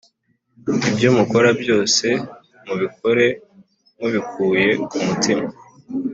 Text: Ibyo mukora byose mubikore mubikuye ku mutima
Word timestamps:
Ibyo 0.89 1.09
mukora 1.17 1.49
byose 1.61 2.05
mubikore 2.65 3.25
mubikuye 3.99 4.67
ku 4.89 4.97
mutima 5.05 5.47